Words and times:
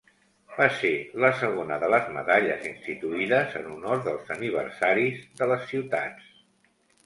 Va 0.53 0.65
ser 0.77 0.93
la 1.23 1.29
segona 1.41 1.77
de 1.83 1.89
les 1.95 2.07
medalles 2.15 2.65
instituïdes 2.71 3.61
en 3.61 3.69
honor 3.77 4.03
dels 4.11 4.35
aniversaris 4.39 5.25
de 5.43 5.53
les 5.57 5.73
ciutats. 5.73 6.37